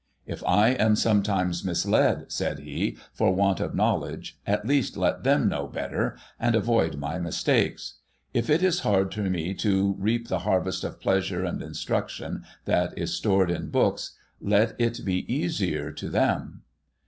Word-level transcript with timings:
'If 0.25 0.43
I 0.47 0.69
am 0.69 0.95
sometimes 0.95 1.63
misled,' 1.63 2.25
said 2.31 2.57
he,' 2.57 2.97
for 3.13 3.35
want 3.35 3.59
of 3.59 3.75
knowledge, 3.75 4.35
at 4.47 4.65
least 4.65 4.97
let 4.97 5.23
them 5.23 5.47
know 5.47 5.67
better, 5.67 6.17
and 6.39 6.55
avoid 6.55 6.97
my 6.97 7.19
mistakes. 7.19 7.99
If 8.33 8.49
it 8.49 8.63
is 8.63 8.79
hard 8.79 9.11
to 9.11 9.29
me 9.29 9.53
to 9.53 9.93
reap 9.99 10.27
the 10.27 10.39
harvest 10.39 10.83
of 10.83 10.99
i)leasure 11.01 11.47
and 11.47 11.61
instruction 11.61 12.43
that 12.65 12.97
is 12.97 13.13
stored 13.13 13.51
in 13.51 13.69
books, 13.69 14.15
let 14.41 14.73
it 14.79 15.05
be 15.05 15.31
easier 15.31 15.91
to 15.91 16.09
them.' 16.09 16.63